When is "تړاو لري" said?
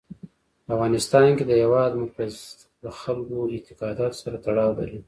4.45-4.99